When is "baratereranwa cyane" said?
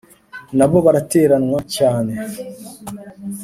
0.85-2.13